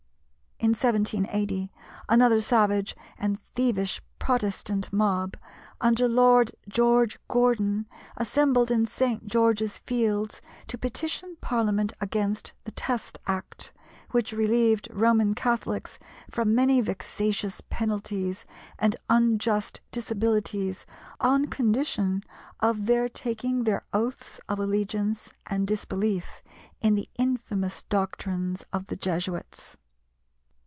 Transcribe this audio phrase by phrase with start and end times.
[0.63, 1.71] In 1780
[2.07, 5.35] another savage and thievish Protestant mob,
[5.81, 9.25] under Lord George Gordon, assembled in St.
[9.25, 13.73] George's Fields to petition Parliament against the Test Act,
[14.11, 15.97] which relieved Roman Catholics
[16.29, 18.45] from many vexatious penalties
[18.77, 20.85] and unjust disabilities
[21.19, 22.23] on condition
[22.59, 26.43] of their taking their oaths of allegiance and disbelief
[26.81, 29.75] in the infamous doctrines of the Jesuits.